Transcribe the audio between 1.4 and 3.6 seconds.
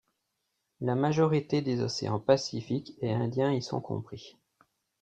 des océans Pacifique et Indien